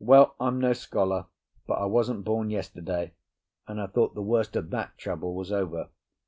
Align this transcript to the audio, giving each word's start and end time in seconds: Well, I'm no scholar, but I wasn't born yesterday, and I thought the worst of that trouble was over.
Well, 0.00 0.34
I'm 0.40 0.58
no 0.60 0.72
scholar, 0.72 1.26
but 1.68 1.74
I 1.74 1.84
wasn't 1.84 2.24
born 2.24 2.50
yesterday, 2.50 3.12
and 3.68 3.80
I 3.80 3.86
thought 3.86 4.16
the 4.16 4.20
worst 4.20 4.56
of 4.56 4.70
that 4.70 4.98
trouble 4.98 5.32
was 5.36 5.52
over. 5.52 5.90